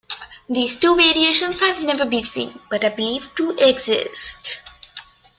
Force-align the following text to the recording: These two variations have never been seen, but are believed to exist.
These 0.49 0.77
two 0.79 0.95
variations 0.95 1.59
have 1.59 1.83
never 1.83 2.05
been 2.07 2.23
seen, 2.27 2.59
but 2.71 2.83
are 2.83 2.89
believed 2.89 3.37
to 3.37 3.51
exist. 3.57 4.57